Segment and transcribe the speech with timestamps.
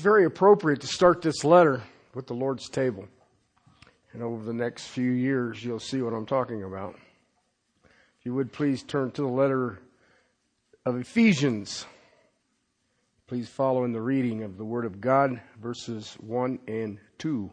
[0.00, 1.82] very appropriate to start this letter
[2.14, 3.06] with the Lord's table.
[4.12, 6.96] And over the next few years, you'll see what I'm talking about.
[7.84, 9.78] If you would please turn to the letter
[10.84, 11.86] of Ephesians.
[13.26, 17.50] Please follow in the reading of the Word of God, verses 1 and 2.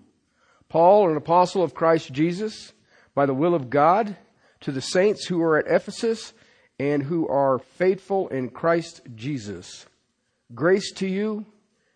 [0.69, 2.73] Paul, an apostle of Christ Jesus,
[3.13, 4.15] by the will of God,
[4.61, 6.33] to the saints who are at Ephesus
[6.79, 9.85] and who are faithful in Christ Jesus.
[10.55, 11.45] Grace to you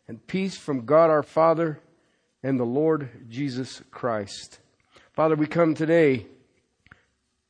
[0.08, 1.80] and peace from God our Father
[2.44, 4.60] and the Lord Jesus Christ.
[5.14, 6.26] Father, we come today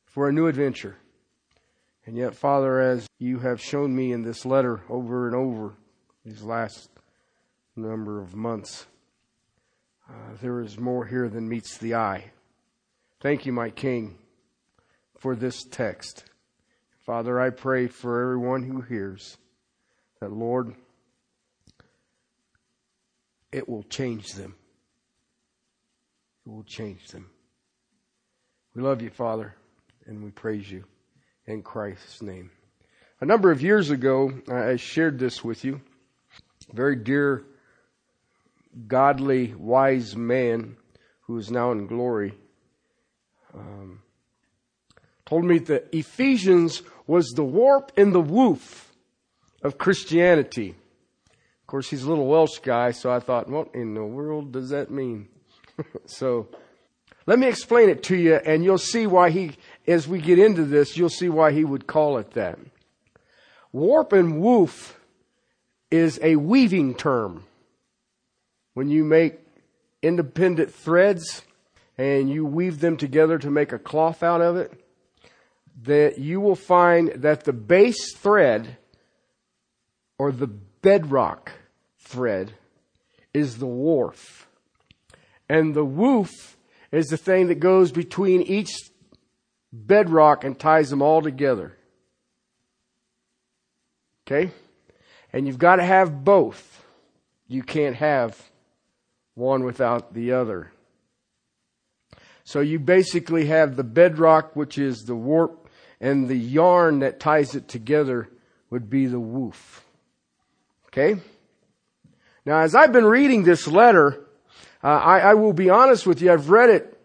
[0.04, 0.96] for a new adventure.
[2.04, 5.74] And yet, Father, as you have shown me in this letter over and over
[6.24, 6.90] these last
[7.76, 8.86] number of months,
[10.08, 12.32] uh, there is more here than meets the eye.
[13.20, 14.18] Thank you, my King,
[15.16, 16.24] for this text.
[17.06, 19.38] Father, I pray for everyone who hears
[20.20, 20.74] that, Lord,
[23.52, 24.56] it will change them.
[26.46, 27.30] It will change them.
[28.74, 29.54] We love you, Father,
[30.06, 30.84] and we praise you
[31.46, 32.50] in Christ's name.
[33.20, 35.80] A number of years ago, I shared this with you.
[36.70, 37.44] A very dear,
[38.88, 40.76] godly, wise man
[41.22, 42.34] who is now in glory
[43.54, 44.00] um,
[45.26, 48.92] told me that Ephesians was the warp and the woof
[49.62, 50.74] of Christianity.
[51.72, 54.90] Course, he's a little Welsh guy, so I thought, what in the world does that
[54.90, 55.28] mean?
[56.04, 56.48] so,
[57.24, 59.52] let me explain it to you, and you'll see why he,
[59.86, 62.58] as we get into this, you'll see why he would call it that.
[63.72, 65.00] Warp and woof
[65.90, 67.44] is a weaving term.
[68.74, 69.38] When you make
[70.02, 71.40] independent threads
[71.96, 74.78] and you weave them together to make a cloth out of it,
[75.84, 78.76] that you will find that the base thread
[80.18, 81.52] or the bedrock
[82.12, 82.52] thread
[83.32, 84.16] is the warp.
[85.48, 86.56] And the woof
[86.90, 88.70] is the thing that goes between each
[89.72, 91.76] bedrock and ties them all together.
[94.26, 94.52] Okay?
[95.32, 96.84] And you've got to have both.
[97.48, 98.38] You can't have
[99.34, 100.70] one without the other.
[102.44, 107.54] So you basically have the bedrock, which is the warp, and the yarn that ties
[107.54, 108.28] it together
[108.68, 109.84] would be the woof.
[110.88, 111.20] Okay?
[112.44, 114.20] Now, as I've been reading this letter,
[114.82, 117.00] uh, I, I, will be honest with you, I've read it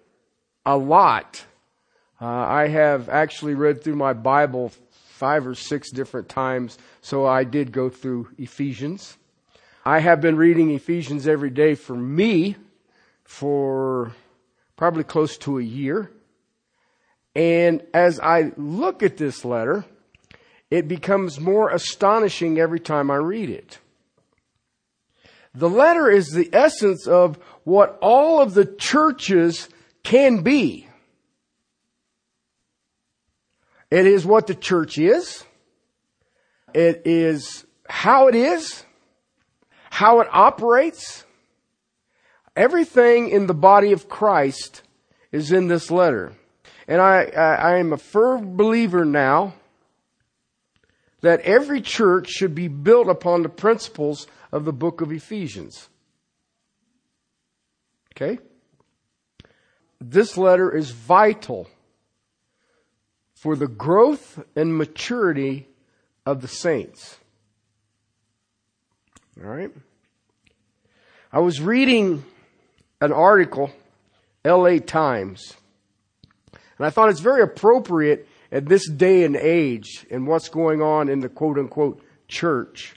[0.66, 1.46] a lot.
[2.20, 7.44] Uh, I have actually read through my Bible five or six different times, so I
[7.44, 9.18] did go through Ephesians.
[9.86, 12.56] I have been reading Ephesians every day for me
[13.24, 14.14] for
[14.76, 16.12] probably close to a year.
[17.36, 19.86] And as I look at this letter,
[20.72, 23.78] it becomes more astonishing every time I read it.
[25.58, 29.70] The letter is the essence of what all of the churches
[30.04, 30.88] can be.
[33.90, 35.44] It is what the church is.
[36.74, 38.84] It is how it is,
[39.90, 41.26] how it operates,
[42.58, 44.82] Everything in the body of Christ
[45.32, 46.34] is in this letter.
[46.88, 49.54] And I, I, I am a firm believer now
[51.22, 55.90] that every church should be built upon the principles of the book of Ephesians.
[58.16, 58.40] Okay?
[60.00, 61.68] This letter is vital
[63.34, 65.68] for the growth and maturity
[66.26, 67.18] of the saints.
[69.44, 69.72] All right?
[71.32, 72.24] I was reading
[73.02, 73.72] an article,
[74.46, 75.56] LA Times.
[76.78, 81.10] And I thought it's very appropriate at this day and age and what's going on
[81.10, 82.96] in the quote unquote church.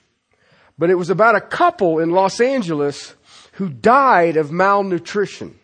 [0.77, 3.15] But it was about a couple in Los Angeles
[3.53, 5.59] who died of malnutrition.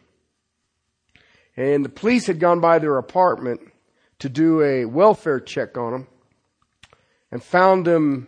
[1.55, 3.61] And the police had gone by their apartment
[4.19, 6.07] to do a welfare check on them
[7.31, 8.27] and found them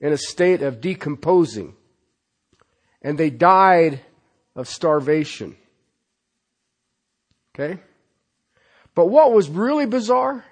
[0.00, 1.74] in a state of decomposing.
[3.02, 4.00] And they died
[4.56, 5.56] of starvation.
[7.54, 7.80] Okay?
[8.94, 10.44] But what was really bizarre?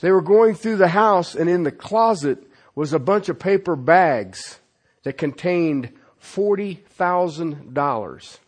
[0.00, 2.42] They were going through the house and in the closet
[2.74, 4.58] was a bunch of paper bags
[5.04, 8.38] that contained $40,000.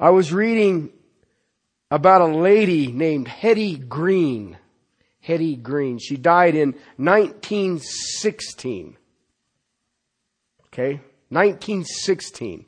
[0.00, 0.90] I was reading
[1.90, 4.58] about a lady named Hetty Green.
[5.20, 5.98] Hetty Green.
[5.98, 8.96] She died in 1916.
[10.66, 11.00] Okay?
[11.28, 12.66] 1916.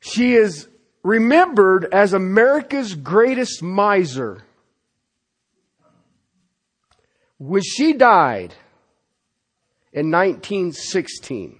[0.00, 0.68] She is
[1.04, 4.42] remembered as America's greatest miser.
[7.38, 8.54] When she died,
[9.94, 11.58] in 1916.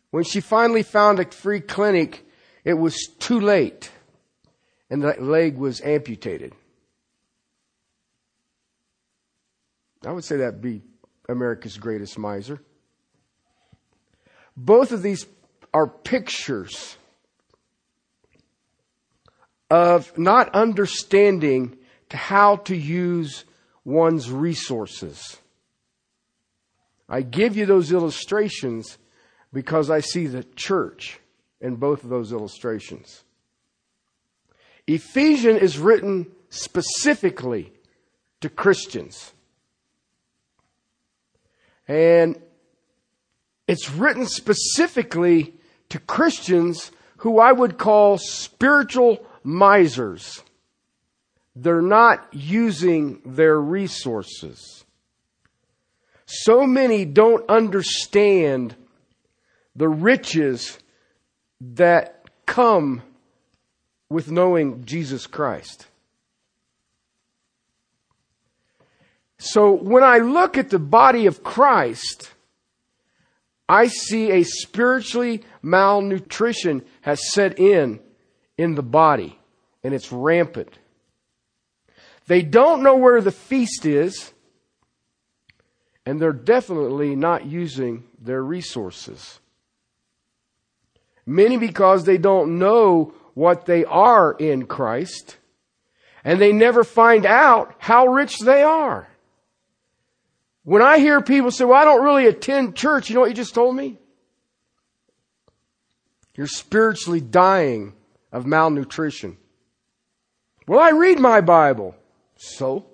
[0.09, 2.27] When she finally found a free clinic,
[2.65, 3.89] it was too late
[4.89, 6.53] and the leg was amputated.
[10.06, 10.81] I would say that'd be
[11.29, 12.59] America's greatest miser.
[14.63, 15.25] Both of these
[15.74, 16.96] are pictures
[19.72, 21.80] of not understanding
[22.10, 23.44] to how to use
[23.84, 25.38] one's resources.
[27.10, 29.00] I give you those illustrations
[29.52, 31.19] because I see the church
[31.60, 33.24] in both of those illustrations.
[34.86, 37.74] Ephesians is written specifically
[38.42, 39.34] to Christians.
[41.88, 42.40] And
[43.68, 45.54] it's written specifically
[45.90, 50.44] to Christians who I would call spiritual misers.
[51.56, 54.86] They're not using their resources.
[56.25, 58.75] So many don't understand
[59.75, 60.80] the riches
[61.60, 63.02] that come
[64.10, 65.88] with knowing Jesus Christ.
[69.38, 72.31] So when I look at the body of Christ,
[73.71, 78.01] I see a spiritually malnutrition has set in
[78.57, 79.39] in the body
[79.81, 80.77] and it's rampant.
[82.27, 84.33] They don't know where the feast is
[86.06, 89.39] and they're definitely not using their resources.
[91.25, 95.38] Many because they don't know what they are in Christ
[96.25, 99.07] and they never find out how rich they are.
[100.63, 103.36] When I hear people say, well, I don't really attend church, you know what you
[103.36, 103.98] just told me?
[106.36, 107.94] You're spiritually dying
[108.31, 109.38] of malnutrition.
[110.68, 111.96] Well, I read my Bible.
[112.38, 112.86] So?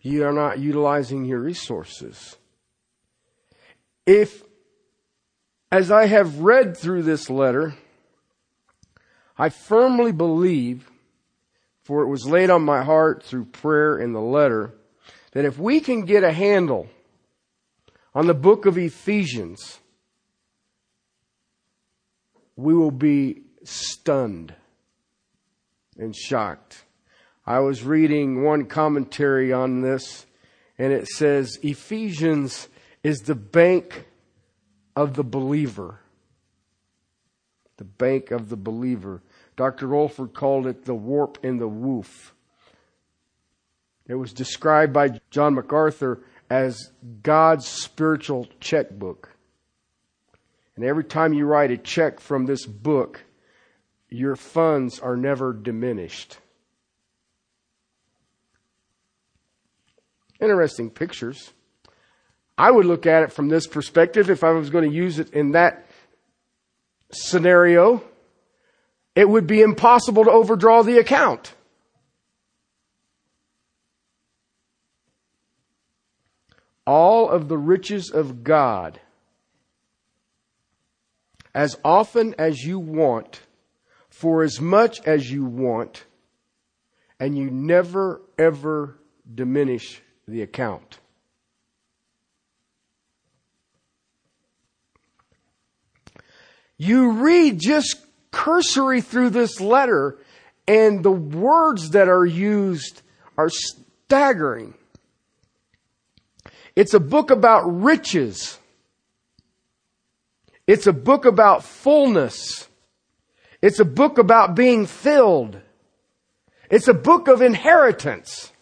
[0.00, 2.36] You are not utilizing your resources.
[4.06, 4.42] If,
[5.70, 7.74] as I have read through this letter,
[9.36, 10.90] I firmly believe
[11.86, 14.74] for it was laid on my heart through prayer in the letter
[15.30, 16.88] that if we can get a handle
[18.12, 19.78] on the book of Ephesians,
[22.56, 24.52] we will be stunned
[25.96, 26.82] and shocked.
[27.46, 30.26] I was reading one commentary on this
[30.78, 32.68] and it says Ephesians
[33.04, 34.06] is the bank
[34.96, 36.00] of the believer.
[37.76, 39.22] The bank of the believer.
[39.56, 39.88] Dr.
[39.88, 42.34] Olford called it the warp in the woof.
[44.06, 49.30] It was described by John MacArthur as God's spiritual checkbook.
[50.76, 53.24] And every time you write a check from this book,
[54.10, 56.38] your funds are never diminished.
[60.38, 61.52] Interesting pictures.
[62.58, 65.30] I would look at it from this perspective if I was going to use it
[65.30, 65.86] in that
[67.10, 68.02] scenario
[69.16, 71.54] it would be impossible to overdraw the account.
[76.86, 79.00] All of the riches of God,
[81.54, 83.40] as often as you want,
[84.10, 86.04] for as much as you want,
[87.18, 88.98] and you never ever
[89.34, 90.98] diminish the account.
[96.76, 100.18] You read just cursory through this letter,
[100.66, 103.02] and the words that are used
[103.38, 104.74] are staggering.
[106.74, 108.58] It's a book about riches.
[110.66, 112.68] It's a book about fullness.
[113.62, 115.60] It's a book about being filled.
[116.70, 118.52] It's a book of inheritance.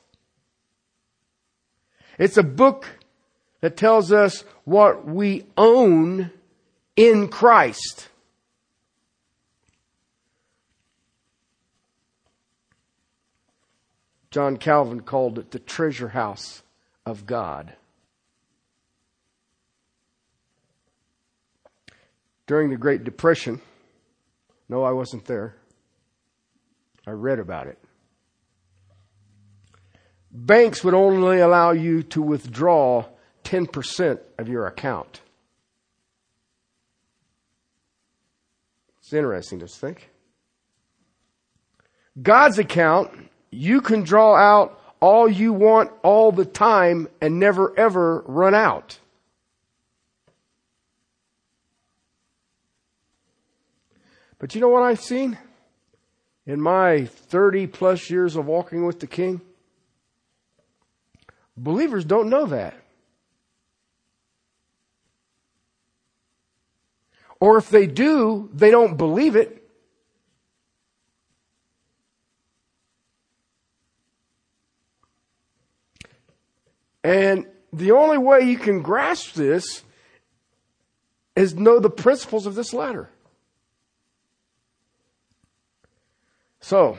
[2.19, 2.87] It's a book
[3.61, 6.31] that tells us what we own
[6.97, 8.09] in Christ.
[14.35, 16.65] John Calvin called it the treasure house
[17.07, 17.75] of God.
[22.49, 23.61] During the Great Depression,
[24.69, 25.55] no, I wasn't there.
[27.07, 27.79] I read about it.
[30.33, 33.05] banks would only allow you to withdraw
[33.45, 35.21] 10% of your account.
[38.99, 40.11] It's interesting to think.
[42.21, 48.25] God's account, you can draw out all you want all the time and never ever
[48.27, 48.99] run out.
[54.39, 55.39] But you know what I've seen?
[56.47, 59.41] In my 30 plus years of walking with the King?
[61.57, 62.75] Believers don't know that.
[67.41, 69.64] Or if they do, they don't believe it.
[77.05, 79.85] And the only way you can grasp this
[81.37, 83.11] is know the principles of this letter.
[86.61, 86.97] So,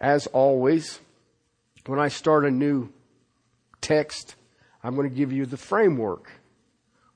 [0.00, 0.98] as always,
[1.86, 2.88] when I start a new
[3.80, 4.34] text,
[4.82, 6.32] I'm going to give you the framework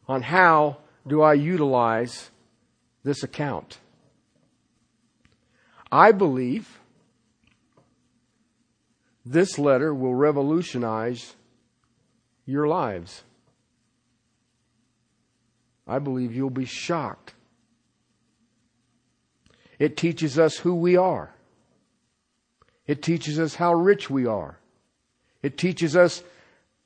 [0.06, 2.30] on how do I utilize
[3.02, 3.78] this account.
[5.90, 6.78] I believe
[9.24, 11.34] this letter will revolutionize
[12.44, 13.22] your lives.
[15.86, 17.34] I believe you'll be shocked.
[19.78, 21.34] It teaches us who we are.
[22.86, 24.58] It teaches us how rich we are.
[25.42, 26.22] It teaches us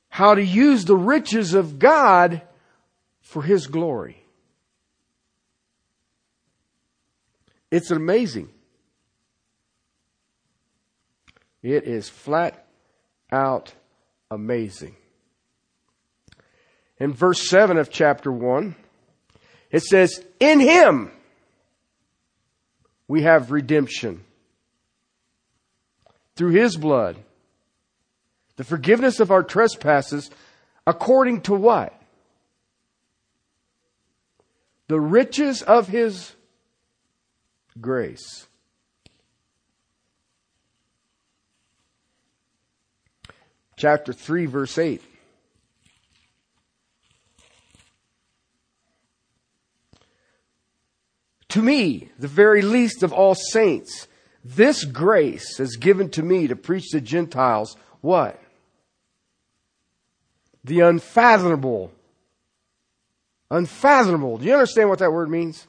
[0.09, 2.41] how to use the riches of God
[3.21, 4.23] for His glory.
[7.69, 8.49] It's amazing.
[11.67, 12.65] It is flat
[13.29, 13.73] out
[14.31, 14.95] amazing.
[16.97, 18.73] In verse 7 of chapter 1,
[19.69, 21.11] it says, In Him
[23.09, 24.23] we have redemption
[26.37, 27.17] through His blood,
[28.55, 30.31] the forgiveness of our trespasses,
[30.85, 31.93] according to what?
[34.87, 36.31] The riches of His
[37.81, 38.46] grace.
[43.77, 45.01] Chapter 3, verse 8.
[51.49, 54.07] To me, the very least of all saints,
[54.43, 58.39] this grace is given to me to preach to Gentiles what?
[60.63, 61.91] The unfathomable.
[63.49, 64.37] Unfathomable.
[64.37, 65.65] Do you understand what that word means?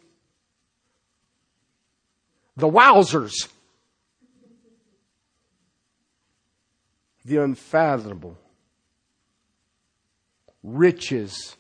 [2.57, 3.49] The wowzers.
[7.29, 8.37] The unfathomable
[10.63, 11.57] riches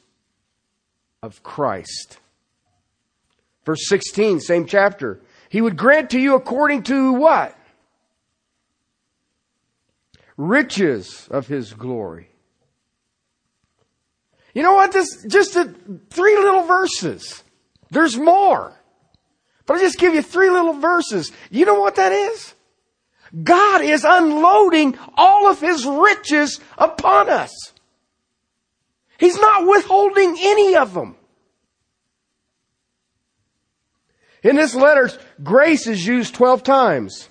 [1.23, 2.19] of Christ.
[3.65, 5.21] Verse 16, same chapter.
[5.49, 7.57] He would grant to you according to what?
[10.37, 12.29] Riches of his glory.
[14.55, 14.93] You know what?
[14.93, 15.75] This just a,
[16.11, 17.43] three little verses.
[17.91, 18.75] There's more.
[19.67, 21.31] But I just give you three little verses.
[21.51, 22.55] You know what that is?
[23.43, 27.73] God is unloading all of His riches upon us.
[29.19, 31.17] He's not withholding any of them.
[34.43, 35.11] In this letter,
[35.43, 37.29] grace is used 12 times.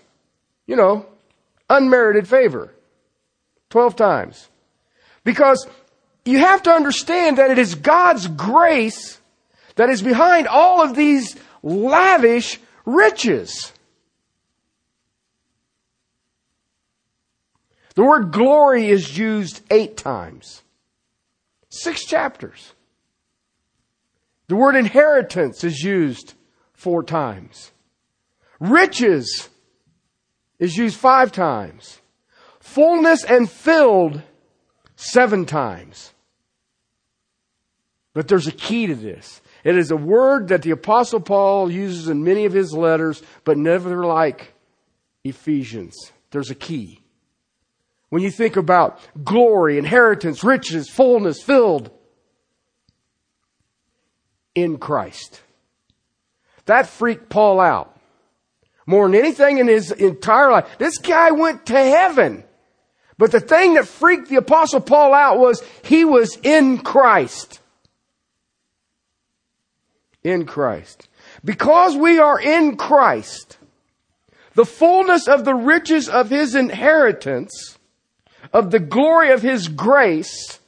[0.66, 1.06] You know,
[1.70, 2.74] unmerited favor.
[3.70, 4.50] 12 times.
[5.24, 5.68] Because
[6.26, 9.20] you have to understand that it is God's grace
[9.76, 13.72] that is behind all of these lavish riches.
[17.98, 20.62] The word glory is used eight times.
[21.70, 22.76] Six chapters.
[24.50, 26.36] The word inheritance is used
[26.74, 27.72] four times.
[28.60, 29.50] Riches
[30.60, 32.00] is used five times.
[32.60, 34.22] Fullness and filled
[34.96, 36.14] seven times.
[38.14, 39.42] But there's a key to this.
[39.64, 43.58] It is a word that the apostle Paul uses in many of his letters, but
[43.58, 44.54] never like
[45.24, 45.96] Ephesians.
[46.30, 47.02] There's a key.
[48.10, 51.92] When you think about glory, inheritance, riches, fullness, filled
[54.56, 55.42] in Christ.
[56.66, 57.94] That freaked Paul out.
[58.86, 60.78] More than anything in his entire life.
[60.78, 62.44] This guy went to heaven.
[63.18, 67.60] But the thing that freaked the apostle Paul out was he was in Christ.
[70.24, 71.10] In Christ.
[71.44, 73.58] Because we are in Christ,
[74.56, 77.77] the fullness of the riches of his inheritance
[78.54, 80.60] of the glory of His grace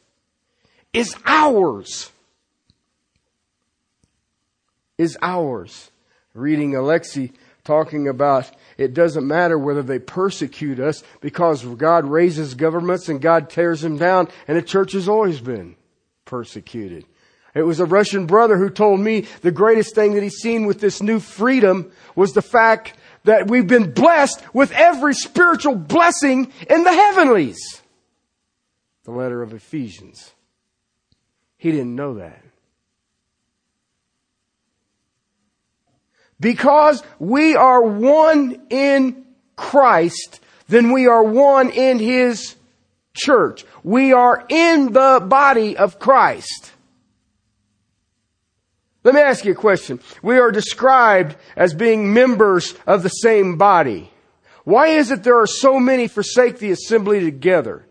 [0.93, 2.11] is ours.
[4.97, 5.91] Is ours.
[6.33, 7.31] Reading Alexi
[7.63, 13.49] talking about it doesn't matter whether they persecute us because God raises governments and God
[13.49, 15.75] tears them down and the church has always been
[16.25, 17.05] persecuted.
[17.55, 20.79] It was a Russian brother who told me the greatest thing that he's seen with
[20.79, 26.83] this new freedom was the fact that we've been blessed with every spiritual blessing in
[26.83, 27.81] the heavenlies.
[29.03, 30.31] The letter of Ephesians.
[31.57, 32.43] He didn't know that.
[36.39, 39.25] Because we are one in
[39.57, 42.55] Christ, then we are one in His
[43.13, 43.65] church.
[43.83, 46.71] We are in the body of Christ.
[49.03, 49.99] Let me ask you a question.
[50.21, 54.11] We are described as being members of the same body.
[54.65, 57.85] Why is it there are so many forsake the assembly together?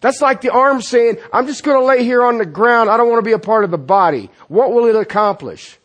[0.00, 2.90] That's like the arm saying, I'm just going to lay here on the ground.
[2.90, 4.30] I don't want to be a part of the body.
[4.48, 5.78] What will it accomplish?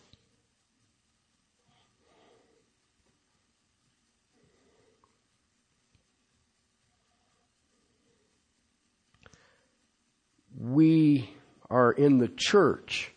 [10.59, 11.33] We
[11.69, 13.11] are in the church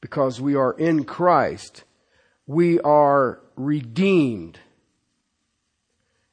[0.00, 1.84] because we are in Christ.
[2.46, 4.58] We are redeemed.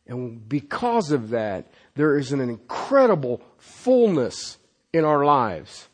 [0.07, 4.57] And because of that, there is an incredible fullness
[4.93, 5.87] in our lives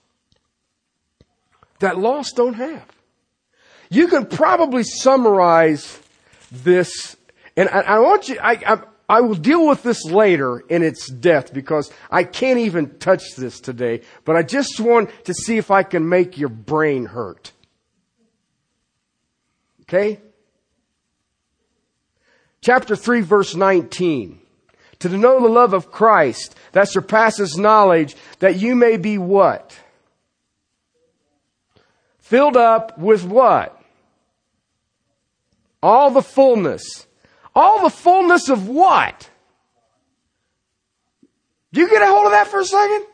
[1.80, 2.86] that lost don't have.
[3.90, 6.00] You can probably summarize
[6.52, 7.16] this,
[7.56, 11.10] and I, I want you, I, I, I will deal with this later in its
[11.10, 15.72] depth because I can't even touch this today, but I just want to see if
[15.72, 17.52] I can make your brain hurt.
[19.94, 20.20] Okay?
[22.62, 24.40] Chapter 3 verse 19.
[25.00, 29.78] To know the love of Christ that surpasses knowledge that you may be what?
[32.20, 33.80] Filled up with what?
[35.84, 37.06] All the fullness.
[37.54, 39.30] All the fullness of what?
[41.72, 43.06] Do you get a hold of that for a second?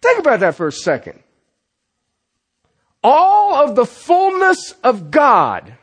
[0.00, 1.22] Think about that for a second
[3.02, 5.74] all of the fullness of God.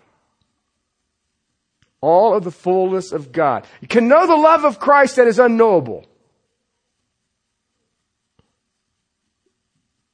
[2.00, 3.66] All of the fullness of God.
[3.82, 6.06] You can know the love of Christ that is unknowable.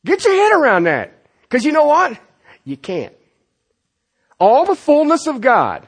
[0.05, 1.13] Get your head around that.
[1.41, 2.19] Because you know what?
[2.63, 3.15] You can't.
[4.39, 5.87] All the fullness of God.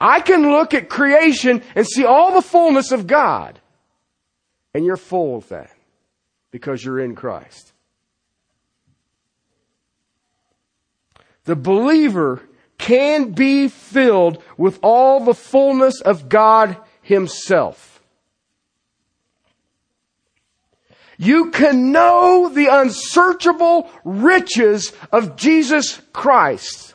[0.00, 3.60] I can look at creation and see all the fullness of God.
[4.74, 5.70] And you're full of that
[6.50, 7.72] because you're in Christ.
[11.48, 12.42] The believer
[12.76, 18.02] can be filled with all the fullness of God Himself.
[21.16, 26.94] You can know the unsearchable riches of Jesus Christ.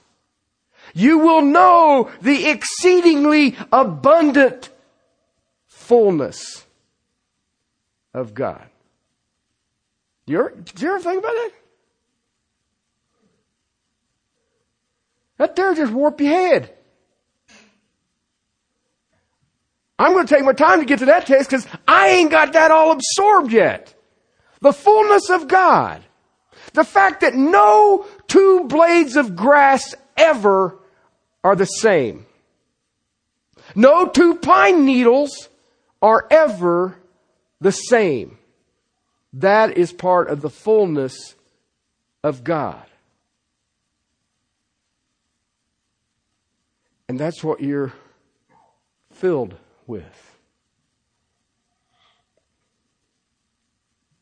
[0.93, 4.69] You will know the exceedingly abundant
[5.65, 6.63] fullness
[8.13, 8.69] of God.
[10.27, 11.51] Do you ever, you ever think about that?
[15.43, 16.73] That there just warp your head.
[19.99, 22.53] I'm going to take my time to get to that text because I ain't got
[22.53, 23.93] that all absorbed yet.
[24.61, 26.01] The fullness of God.
[26.71, 30.79] The fact that no two blades of grass ever
[31.43, 32.25] are the same.
[33.75, 35.49] No two pine needles
[36.01, 36.97] are ever
[37.59, 38.37] the same.
[39.33, 41.35] That is part of the fullness
[42.23, 42.85] of God.
[47.09, 47.93] And that's what you're
[49.11, 50.33] filled with.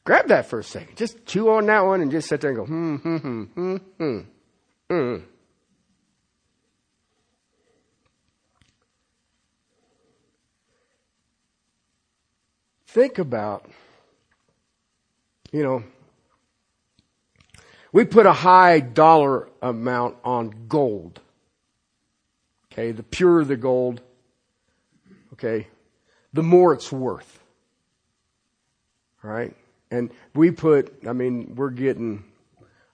[0.03, 0.97] Grab that for a second.
[0.97, 3.75] Just chew on that one and just sit there and go, hmm, hmm, hmm, hmm,
[3.97, 4.19] hmm,
[4.89, 5.15] hmm.
[12.87, 13.69] Think about,
[15.51, 15.83] you know,
[17.93, 21.21] we put a high dollar amount on gold.
[22.71, 24.01] Okay, the purer the gold,
[25.33, 25.67] okay,
[26.31, 27.43] the more it's worth.
[29.23, 29.55] All right?
[29.91, 32.23] And we put, I mean, we're getting,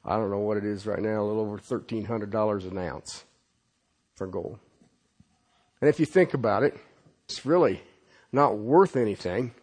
[0.04, 3.24] I don't know what it is right now, a little over $1,300 an ounce
[4.16, 4.58] for gold.
[5.80, 6.76] And if you think about it,
[7.26, 7.82] it's really
[8.32, 9.54] not worth anything.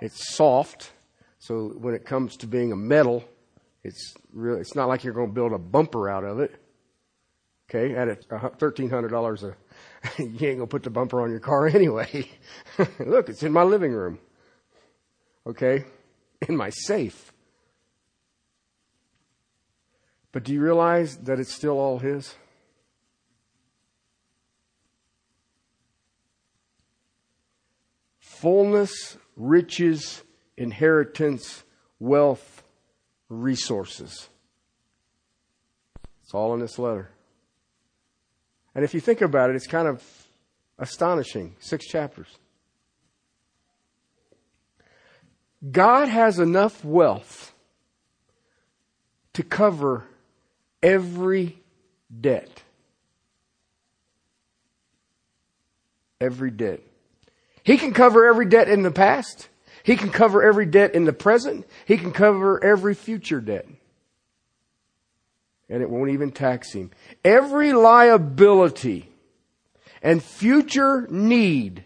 [0.00, 0.92] It's soft.
[1.38, 3.22] So when it comes to being a metal,
[3.84, 6.54] it's really, it's not like you're going to build a bumper out of it.
[7.68, 9.56] Okay, at $1,300 a,
[10.22, 12.28] you ain't gonna put the bumper on your car anyway.
[13.00, 14.18] Look, it's in my living room.
[15.46, 15.84] Okay,
[16.48, 17.32] in my safe.
[20.32, 22.34] But do you realize that it's still all His?
[28.20, 30.22] Fullness, riches,
[30.56, 31.64] inheritance,
[31.98, 32.62] wealth,
[33.28, 34.28] resources.
[36.22, 37.10] It's all in this letter.
[38.76, 40.04] And if you think about it, it's kind of
[40.78, 41.56] astonishing.
[41.60, 42.28] Six chapters.
[45.68, 47.54] God has enough wealth
[49.32, 50.04] to cover
[50.82, 51.58] every
[52.20, 52.62] debt.
[56.20, 56.80] Every debt.
[57.62, 59.48] He can cover every debt in the past.
[59.84, 61.66] He can cover every debt in the present.
[61.86, 63.66] He can cover every future debt.
[65.68, 66.90] And it won't even tax him.
[67.24, 69.10] Every liability
[70.02, 71.84] and future need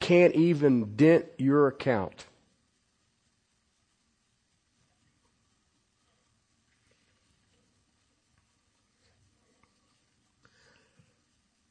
[0.00, 2.26] can't even dent your account.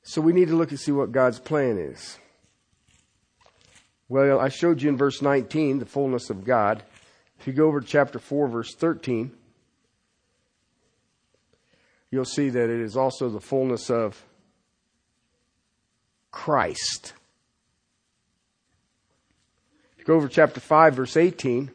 [0.03, 2.19] So we need to look and see what God's plan is.
[4.09, 6.83] Well, I showed you in verse 19 the fullness of God.
[7.39, 9.31] If you go over to chapter 4, verse 13,
[12.11, 14.23] you'll see that it is also the fullness of
[16.29, 17.13] Christ.
[19.93, 21.71] If you go over chapter 5, verse 18,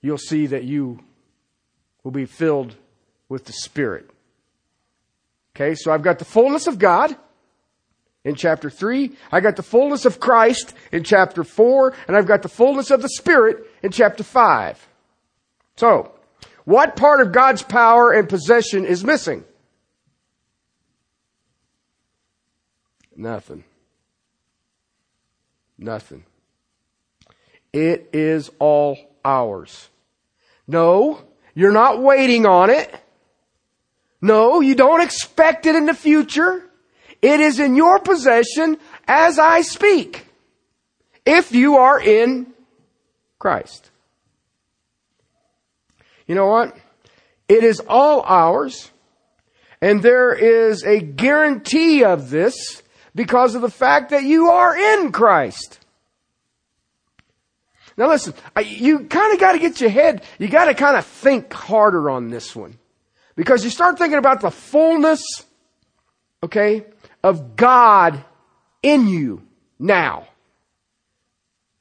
[0.00, 1.00] you'll see that you
[2.04, 2.76] will be filled
[3.28, 4.08] with the Spirit.
[5.54, 7.16] Okay, so I've got the fullness of God
[8.24, 9.12] in chapter 3.
[9.32, 11.94] I got the fullness of Christ in chapter 4.
[12.06, 14.88] And I've got the fullness of the Spirit in chapter 5.
[15.76, 16.12] So,
[16.68, 19.42] what part of God's power and possession is missing?
[23.16, 23.64] Nothing.
[25.78, 26.26] Nothing.
[27.72, 29.88] It is all ours.
[30.66, 31.22] No,
[31.54, 32.94] you're not waiting on it.
[34.20, 36.68] No, you don't expect it in the future.
[37.22, 38.76] It is in your possession
[39.06, 40.26] as I speak.
[41.24, 42.52] If you are in
[43.38, 43.90] Christ.
[46.28, 46.76] You know what?
[47.48, 48.90] It is all ours.
[49.80, 52.82] And there is a guarantee of this
[53.14, 55.80] because of the fact that you are in Christ.
[57.96, 61.04] Now listen, you kind of got to get your head, you got to kind of
[61.04, 62.78] think harder on this one.
[63.34, 65.22] Because you start thinking about the fullness,
[66.42, 66.86] okay,
[67.22, 68.24] of God
[68.82, 69.42] in you
[69.78, 70.28] now.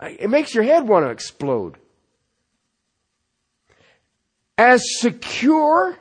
[0.01, 1.77] It makes your head want to explode.
[4.57, 5.97] As secure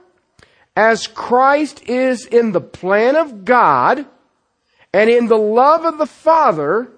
[0.75, 4.07] as Christ is in the plan of God
[4.93, 6.91] and in the love of the Father,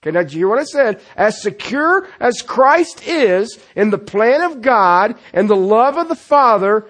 [0.00, 1.00] Okay, now do you hear what I said?
[1.16, 6.14] As secure as Christ is in the plan of God and the love of the
[6.14, 6.86] Father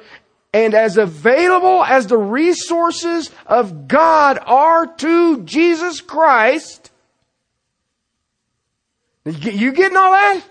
[0.53, 6.91] and as available as the resources of God are to Jesus Christ.
[9.25, 10.43] You getting all that?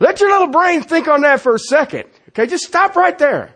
[0.00, 2.08] Let your little brain think on that for a second.
[2.30, 3.54] Okay, just stop right there.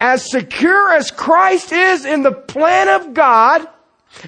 [0.00, 3.66] As secure as Christ is in the plan of God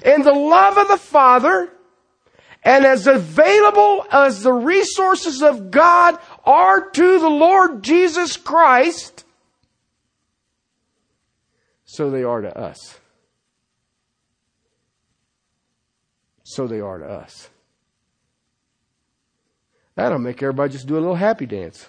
[0.03, 1.71] in the love of the Father,
[2.63, 9.23] and as available as the resources of God are to the Lord Jesus Christ,
[11.83, 12.99] so they are to us.
[16.43, 17.49] So they are to us.
[19.95, 21.87] That'll make everybody just do a little happy dance.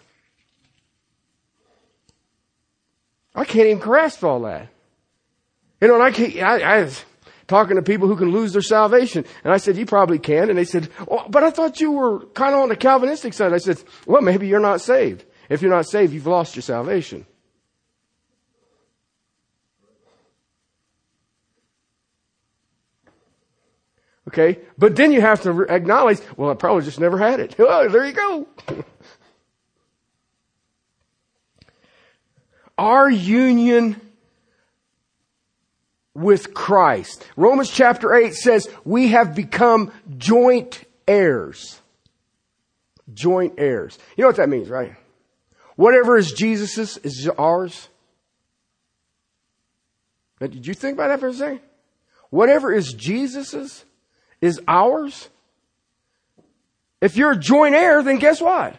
[3.36, 4.68] I can't even grasp all that.
[5.80, 7.04] You know, and I can't, I, I was
[7.46, 9.26] talking to people who can lose their salvation.
[9.44, 10.48] And I said, you probably can.
[10.48, 13.52] And they said, oh, but I thought you were kind of on the Calvinistic side.
[13.52, 15.24] I said, well, maybe you're not saved.
[15.50, 17.26] If you're not saved, you've lost your salvation.
[24.28, 24.58] Okay?
[24.76, 27.54] But then you have to acknowledge, well, I probably just never had it.
[27.60, 28.48] Oh, there you go.
[32.78, 34.00] Our union
[36.14, 37.26] with Christ.
[37.36, 41.80] Romans chapter 8 says we have become joint heirs.
[43.12, 43.98] Joint heirs.
[44.16, 44.94] You know what that means, right?
[45.76, 47.88] Whatever is Jesus's is ours.
[50.40, 51.60] Now, did you think about that for a second?
[52.30, 53.84] Whatever is Jesus's
[54.40, 55.28] is ours.
[57.00, 58.76] If you're a joint heir, then guess what?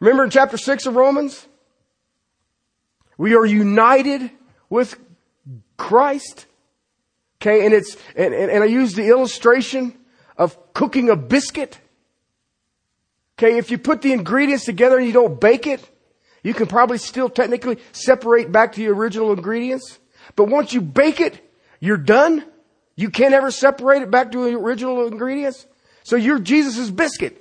[0.00, 1.46] Remember in chapter 6 of Romans?
[3.18, 4.30] We are united
[4.70, 4.98] with
[5.76, 6.46] Christ.
[7.42, 9.94] Okay, and it's, and, and, and I use the illustration
[10.36, 11.78] of cooking a biscuit.
[13.36, 15.86] Okay, if you put the ingredients together and you don't bake it,
[16.42, 19.98] you can probably still technically separate back to the original ingredients.
[20.34, 21.40] But once you bake it,
[21.80, 22.44] you're done.
[22.96, 25.66] You can't ever separate it back to the original ingredients.
[26.02, 27.40] So you're Jesus' biscuit.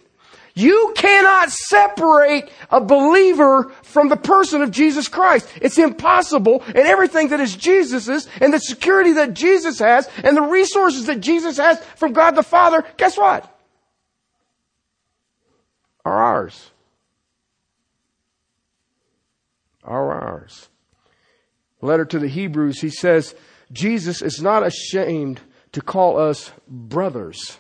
[0.58, 5.48] You cannot separate a believer from the person of Jesus Christ.
[5.62, 6.64] It's impossible.
[6.66, 11.20] And everything that is Jesus's and the security that Jesus has and the resources that
[11.20, 13.56] Jesus has from God the Father, guess what?
[16.04, 16.72] Are ours.
[19.84, 20.70] Are ours.
[21.82, 23.36] Letter to the Hebrews, he says,
[23.72, 25.40] Jesus is not ashamed
[25.74, 27.60] to call us brothers.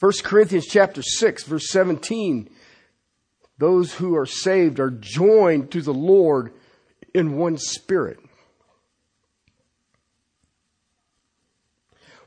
[0.00, 2.48] 1 Corinthians chapter 6 verse 17
[3.58, 6.52] those who are saved are joined to the Lord
[7.12, 8.20] in one spirit.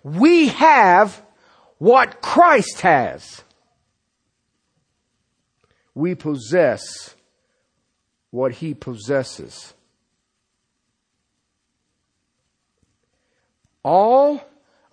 [0.03, 1.21] We have
[1.77, 3.43] what Christ has.
[5.95, 7.15] We possess
[8.29, 9.73] what he possesses.
[13.83, 14.43] All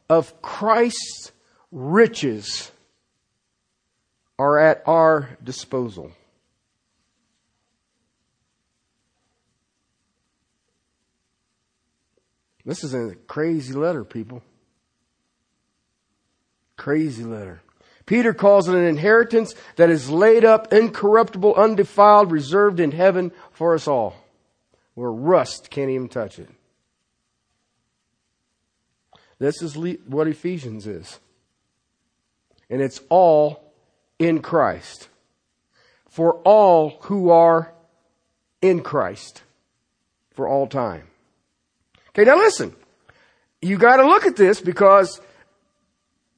[0.08, 1.32] of Christ's
[1.70, 2.70] riches
[4.38, 6.12] are at our disposal.
[12.64, 14.42] This is a crazy letter, people.
[16.76, 17.62] Crazy letter.
[18.04, 23.74] Peter calls it an inheritance that is laid up, incorruptible, undefiled, reserved in heaven for
[23.74, 24.16] us all,
[24.94, 26.48] where rust can't even touch it.
[29.38, 29.76] This is
[30.06, 31.20] what Ephesians is.
[32.70, 33.72] And it's all
[34.18, 35.08] in Christ.
[36.08, 37.72] For all who are
[38.60, 39.42] in Christ
[40.38, 41.02] for all time.
[42.10, 42.74] Okay, now listen.
[43.60, 45.20] You gotta look at this because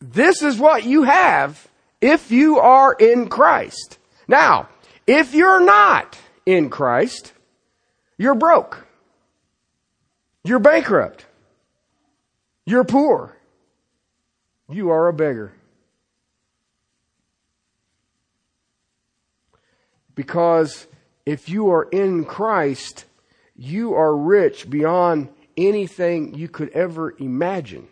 [0.00, 1.68] this is what you have
[2.00, 3.98] if you are in Christ.
[4.26, 4.70] Now,
[5.06, 7.34] if you're not in Christ,
[8.16, 8.86] you're broke.
[10.44, 11.26] You're bankrupt.
[12.64, 13.36] You're poor.
[14.70, 15.52] You are a beggar.
[20.20, 20.86] Because
[21.24, 23.06] if you are in Christ,
[23.56, 27.88] you are rich beyond anything you could ever imagine.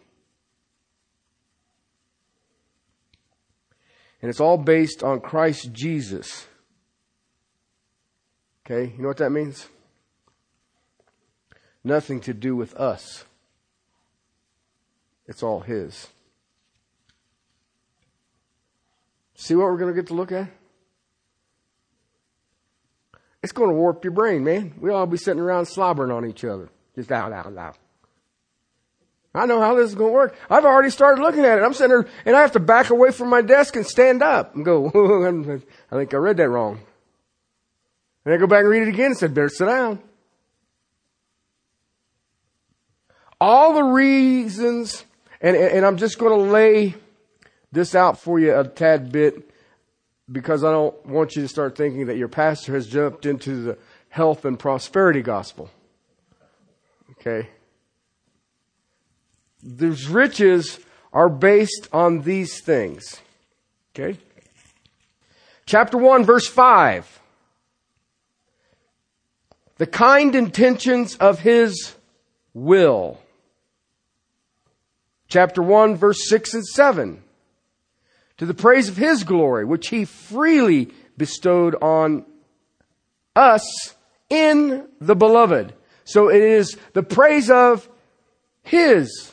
[4.20, 6.46] And it's all based on Christ Jesus.
[8.66, 9.66] Okay, you know what that means?
[11.82, 13.24] Nothing to do with us.
[15.26, 16.08] It's all His.
[19.34, 20.57] See what we're going to get to look at?
[23.42, 24.74] It's going to warp your brain, man.
[24.78, 26.68] We'll all be sitting around slobbering on each other.
[26.94, 27.76] Just out, out, out.
[29.34, 30.36] I know how this is going to work.
[30.50, 31.62] I've already started looking at it.
[31.62, 34.56] I'm sitting there and I have to back away from my desk and stand up
[34.56, 34.86] and go,
[35.92, 36.80] I think I read that wrong.
[38.24, 40.00] And I go back and read it again and said, better sit down.
[43.40, 45.04] All the reasons
[45.40, 46.94] and, and I'm just going to lay
[47.70, 49.50] this out for you a tad bit
[50.30, 53.78] because I don't want you to start thinking that your pastor has jumped into the
[54.08, 55.70] health and prosperity gospel.
[57.12, 57.48] Okay?
[59.62, 60.78] These riches
[61.12, 63.20] are based on these things.
[63.94, 64.18] Okay?
[65.66, 67.20] Chapter 1, verse 5.
[69.76, 71.94] The kind intentions of his
[72.52, 73.18] will
[75.28, 77.22] chapter 1, verse 6 and 7.
[78.38, 82.24] To the praise of His glory, which He freely bestowed on
[83.36, 83.94] us
[84.30, 85.74] in the beloved.
[86.04, 87.88] So it is the praise of
[88.62, 89.32] His.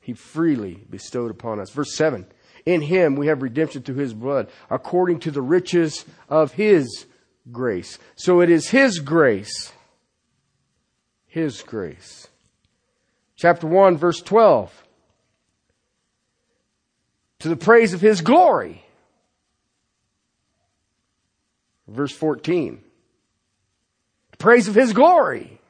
[0.00, 1.70] He freely bestowed upon us.
[1.70, 2.26] Verse 7.
[2.64, 7.06] In Him we have redemption through His blood, according to the riches of His
[7.50, 7.98] grace.
[8.14, 9.72] So it is His grace
[11.36, 12.28] his grace.
[13.36, 14.85] Chapter 1, verse 12.
[17.40, 18.82] To the praise of His glory.
[21.88, 22.82] Verse 14.
[24.32, 25.60] The praise of His glory.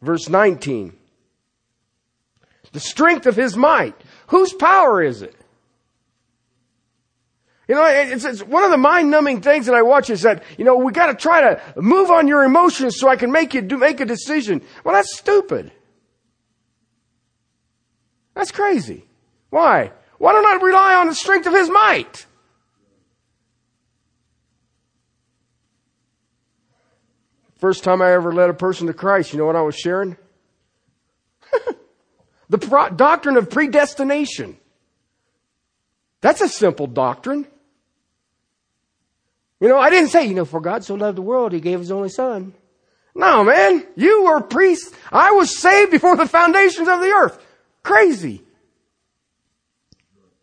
[0.00, 0.94] Verse 19.
[2.72, 3.94] The strength of His might.
[4.28, 5.34] Whose power is it?
[7.66, 10.64] You know, it's, it's one of the mind-numbing things that I watch is that, you
[10.64, 13.76] know, we gotta try to move on your emotions so I can make you do,
[13.76, 14.62] make a decision.
[14.84, 15.70] Well, that's stupid.
[18.38, 19.04] That's crazy.
[19.50, 19.90] Why?
[20.18, 22.24] Why don't I rely on the strength of His might?
[27.56, 30.16] First time I ever led a person to Christ, you know what I was sharing?
[32.48, 34.56] the pro- doctrine of predestination.
[36.20, 37.44] That's a simple doctrine.
[39.58, 41.80] You know, I didn't say, you know, for God so loved the world, he gave
[41.80, 42.54] his only son.
[43.16, 43.84] No, man.
[43.96, 44.94] You were priest.
[45.10, 47.44] I was saved before the foundations of the earth.
[47.88, 48.42] Crazy.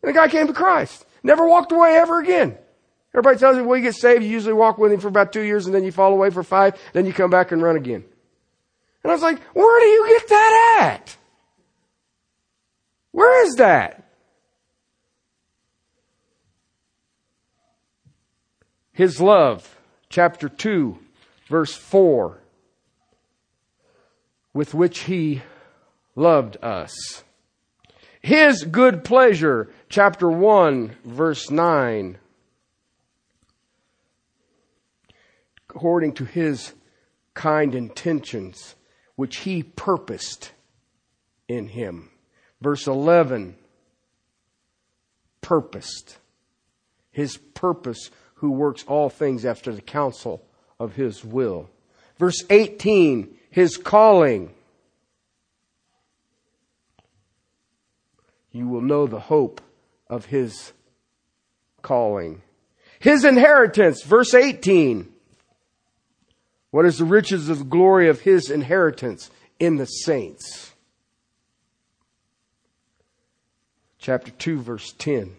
[0.02, 1.06] And the guy came to Christ.
[1.22, 2.58] Never walked away ever again.
[3.14, 5.44] Everybody tells you, well, you get saved, you usually walk with him for about two
[5.44, 8.04] years and then you fall away for five, then you come back and run again.
[9.04, 11.18] And I was like, where do you get that at?
[13.12, 14.10] Where is that?
[18.92, 19.78] His love,
[20.10, 20.98] chapter 2,
[21.48, 22.40] verse 4,
[24.52, 25.44] with which he
[26.16, 27.24] loved us.
[28.26, 32.18] His good pleasure, chapter 1, verse 9.
[35.70, 36.74] According to his
[37.36, 38.74] kind intentions,
[39.16, 40.54] which he purposed
[41.48, 42.10] in him.
[42.62, 43.58] Verse 11,
[45.42, 46.18] purposed.
[47.12, 50.44] His purpose, who works all things after the counsel
[50.80, 51.70] of his will.
[52.18, 54.55] Verse 18, his calling.
[58.56, 59.60] You will know the hope
[60.10, 60.72] of his
[61.82, 62.42] calling.
[63.00, 65.12] His inheritance, verse 18.
[66.72, 70.74] What is the riches of the glory of his inheritance in the saints?
[73.98, 75.36] Chapter 2, verse 10.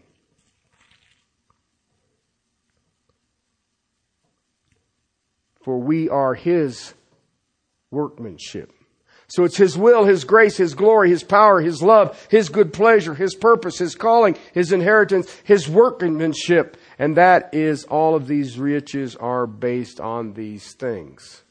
[5.64, 6.92] For we are his
[7.90, 8.75] workmanship.
[9.28, 13.14] So it's His will, His grace, His glory, His power, His love, His good pleasure,
[13.14, 16.76] His purpose, His calling, His inheritance, His workmanship.
[16.98, 21.42] And that is all of these riches are based on these things.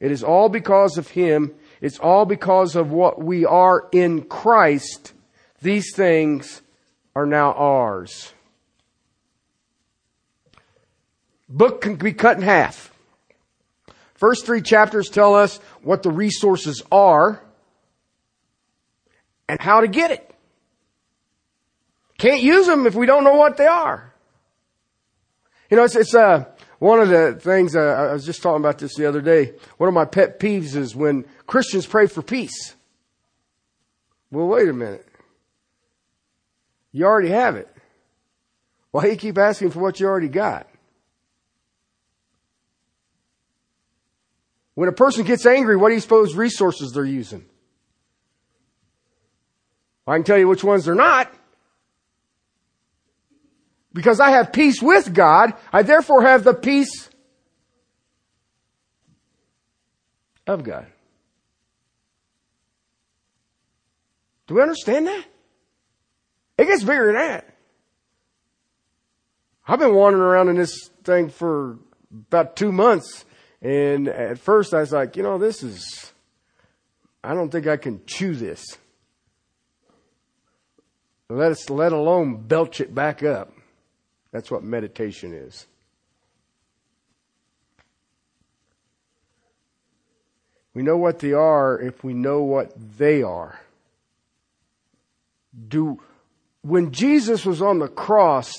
[0.00, 1.54] It is all because of Him.
[1.80, 5.12] It's all because of what we are in Christ.
[5.60, 6.62] These things
[7.14, 8.32] are now ours.
[11.48, 12.92] Book can be cut in half.
[14.18, 17.40] First three chapters tell us what the resources are
[19.48, 20.34] and how to get it.
[22.18, 24.12] Can't use them if we don't know what they are.
[25.70, 26.46] You know, it's, it's uh,
[26.80, 29.52] one of the things, uh, I was just talking about this the other day.
[29.76, 32.74] One of my pet peeves is when Christians pray for peace.
[34.32, 35.06] Well, wait a minute.
[36.90, 37.68] You already have it.
[38.90, 40.67] Why do you keep asking for what you already got?
[44.78, 47.44] When a person gets angry, what do you suppose resources they're using?
[50.06, 51.34] I can tell you which ones they're not.
[53.92, 57.10] Because I have peace with God, I therefore have the peace
[60.46, 60.86] of God.
[64.46, 65.24] Do we understand that?
[66.56, 67.52] It gets bigger than that.
[69.66, 71.78] I've been wandering around in this thing for
[72.28, 73.24] about two months
[73.60, 76.12] and at first I was like, you know, this is,
[77.22, 78.64] I don't think I can chew this.
[81.28, 83.52] Let us, let alone belch it back up.
[84.32, 85.66] That's what meditation is.
[90.74, 93.58] We know what they are if we know what they are.
[95.68, 96.00] Do,
[96.62, 98.52] when Jesus was on the cross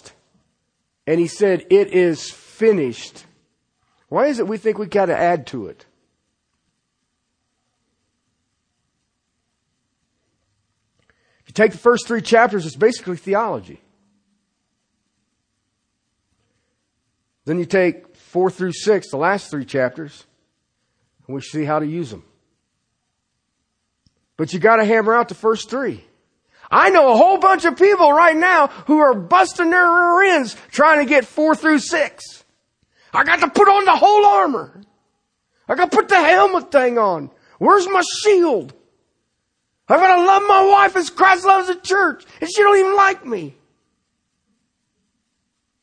[1.08, 3.26] and he said, it is finished,
[4.10, 5.86] why is it we think we got to add to it?
[11.42, 13.80] If you take the first three chapters, it's basically theology.
[17.46, 20.26] Then you take four through six, the last three chapters,
[21.26, 22.24] and we see how to use them.
[24.38, 26.04] But you got to hammer out the first three.
[26.72, 30.56] I know a whole bunch of people right now who are busting their rear ends
[30.72, 32.39] trying to get four through six.
[33.14, 34.82] I got to put on the whole armor.
[35.68, 37.32] I got to put the helmet thing on.
[37.60, 38.74] Where's my shield?
[39.90, 42.24] I gotta love my wife as Christ loves the church.
[42.40, 43.56] And she don't even like me.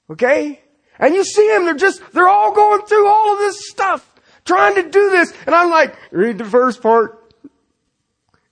[0.08, 0.60] Okay?
[0.98, 4.14] And you see them, they're just, they're all going through all of this stuff,
[4.44, 5.34] trying to do this.
[5.44, 7.34] And I'm like, read the first part.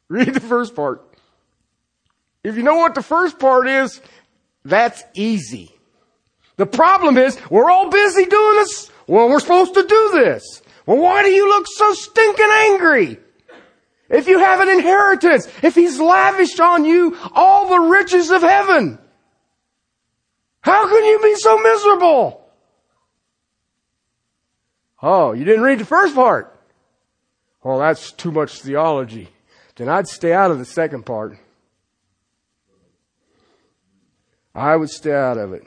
[0.08, 1.02] Read the first part.
[2.42, 4.00] If you know what the first part is,
[4.64, 5.73] that's easy.
[6.56, 8.90] The problem is, we're all busy doing this.
[9.06, 10.62] Well, we're supposed to do this.
[10.86, 13.18] Well, why do you look so stinking angry?
[14.08, 18.98] If you have an inheritance, if He's lavished on you all the riches of heaven,
[20.60, 22.40] how can you be so miserable?
[25.02, 26.58] Oh, you didn't read the first part.
[27.62, 29.28] Well, that's too much theology.
[29.76, 31.36] Then I'd stay out of the second part.
[34.54, 35.64] I would stay out of it.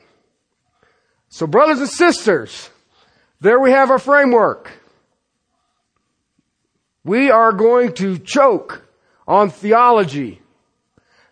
[1.38, 2.68] So brothers and sisters,
[3.42, 4.72] there we have our framework.
[7.04, 8.82] We are going to choke
[9.28, 10.42] on theology.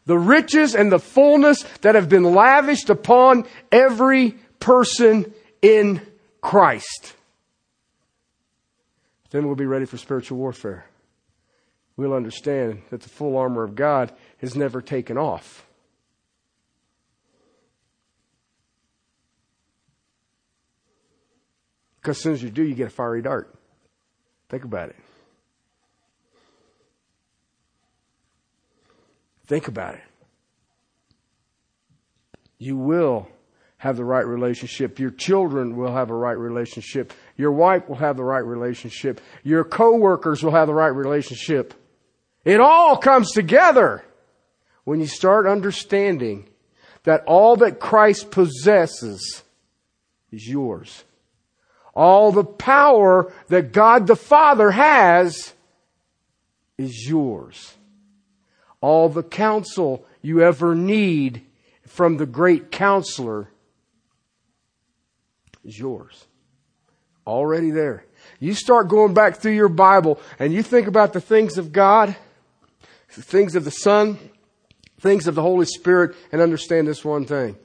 [0.05, 5.33] The riches and the fullness that have been lavished upon every person
[5.63, 6.05] in
[6.39, 7.15] Christ.
[9.31, 10.85] Then we'll be ready for spiritual warfare.
[11.97, 15.65] We'll understand that the full armor of God is never taken off.
[22.05, 23.51] Because as soon as you do, you get a fiery dart.
[24.49, 24.95] Think about it.
[29.47, 30.03] Think about it.
[32.59, 33.27] You will
[33.77, 34.99] have the right relationship.
[34.99, 37.11] Your children will have a right relationship.
[37.37, 39.19] Your wife will have the right relationship.
[39.41, 41.73] Your coworkers will have the right relationship.
[42.43, 44.05] It all comes together
[44.83, 46.49] when you start understanding
[47.01, 49.41] that all that Christ possesses
[50.31, 51.03] is yours.
[51.95, 55.53] All the power that God the Father has
[56.77, 57.75] is yours.
[58.81, 61.45] All the counsel you ever need
[61.87, 63.47] from the great counselor
[65.63, 66.25] is yours.
[67.25, 68.05] Already there.
[68.39, 72.15] You start going back through your Bible and you think about the things of God,
[73.15, 74.19] the things of the Son,
[74.99, 77.55] things of the Holy Spirit, and understand this one thing.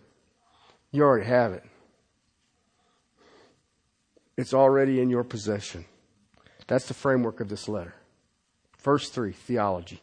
[0.92, 1.64] You already have it.
[4.40, 5.84] It's already in your possession.
[6.66, 7.94] That's the framework of this letter.
[8.78, 10.00] First 3, theology.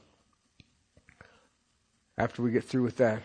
[2.20, 3.24] After we get through with that,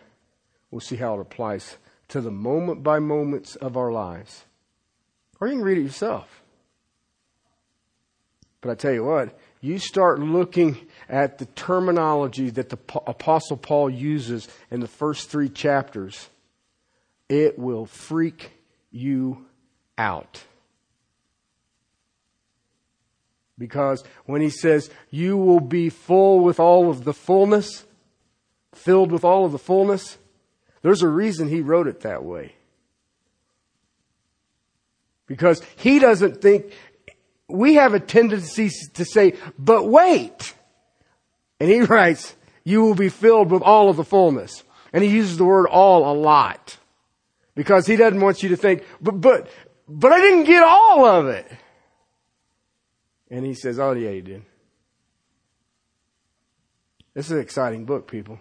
[0.70, 1.76] we'll see how it applies
[2.08, 4.44] to the moment by moments of our lives.
[5.38, 6.42] Or you can read it yourself.
[8.62, 10.78] But I tell you what, you start looking
[11.10, 16.30] at the terminology that the Apostle Paul uses in the first three chapters,
[17.28, 18.52] it will freak
[18.90, 19.44] you
[19.98, 20.44] out.
[23.58, 27.84] Because when he says, you will be full with all of the fullness,
[28.74, 30.18] filled with all of the fullness,
[30.82, 32.54] there's a reason he wrote it that way.
[35.26, 36.72] Because he doesn't think,
[37.48, 40.54] we have a tendency to say, but wait.
[41.60, 42.34] And he writes,
[42.64, 44.62] you will be filled with all of the fullness.
[44.92, 46.76] And he uses the word all a lot.
[47.54, 49.50] Because he doesn't want you to think, but, but,
[49.88, 51.46] but I didn't get all of it.
[53.32, 54.42] And he says, oh yeah, you did.
[57.14, 58.38] This is an exciting book, people.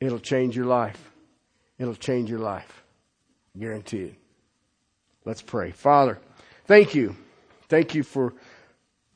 [0.00, 1.12] It'll change your life.
[1.78, 2.82] It'll change your life.
[3.58, 4.16] Guaranteed.
[5.26, 5.70] Let's pray.
[5.70, 6.18] Father,
[6.64, 7.14] thank you.
[7.68, 8.32] Thank you for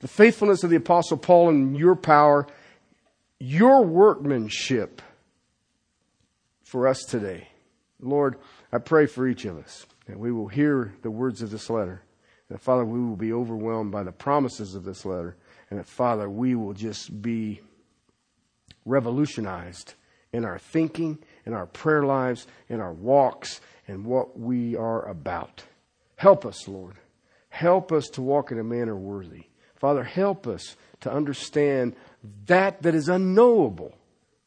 [0.00, 2.46] the faithfulness of the Apostle Paul and your power,
[3.38, 5.00] your workmanship
[6.62, 7.48] for us today.
[8.00, 8.36] Lord,
[8.70, 12.02] I pray for each of us that we will hear the words of this letter.
[12.52, 15.36] That, Father, we will be overwhelmed by the promises of this letter.
[15.70, 17.62] And that, Father, we will just be
[18.84, 19.94] revolutionized
[20.34, 25.64] in our thinking, in our prayer lives, in our walks, and what we are about.
[26.16, 26.96] Help us, Lord.
[27.48, 29.44] Help us to walk in a manner worthy.
[29.76, 31.96] Father, help us to understand
[32.44, 33.96] that that is unknowable,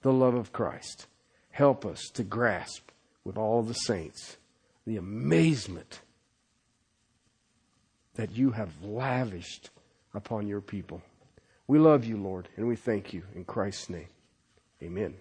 [0.03, 1.07] the love of Christ.
[1.49, 2.91] Help us to grasp
[3.23, 4.37] with all the saints
[4.85, 6.01] the amazement
[8.15, 9.69] that you have lavished
[10.13, 11.01] upon your people.
[11.67, 14.07] We love you, Lord, and we thank you in Christ's name.
[14.81, 15.15] Amen.